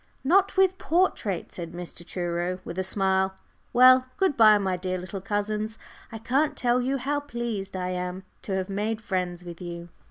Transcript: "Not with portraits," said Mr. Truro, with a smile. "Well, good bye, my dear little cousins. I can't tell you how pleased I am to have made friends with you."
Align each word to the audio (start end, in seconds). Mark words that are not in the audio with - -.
"Not 0.23 0.57
with 0.57 0.79
portraits," 0.79 1.57
said 1.57 1.73
Mr. 1.73 2.03
Truro, 2.03 2.57
with 2.65 2.79
a 2.79 2.83
smile. 2.83 3.35
"Well, 3.71 4.07
good 4.17 4.35
bye, 4.35 4.57
my 4.57 4.75
dear 4.75 4.97
little 4.97 5.21
cousins. 5.21 5.77
I 6.11 6.17
can't 6.17 6.57
tell 6.57 6.81
you 6.81 6.97
how 6.97 7.19
pleased 7.19 7.75
I 7.75 7.89
am 7.91 8.23
to 8.41 8.53
have 8.53 8.67
made 8.67 8.99
friends 8.99 9.43
with 9.43 9.61
you." 9.61 9.89